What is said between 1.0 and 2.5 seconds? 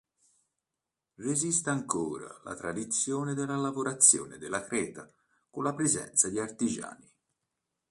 Resiste ancora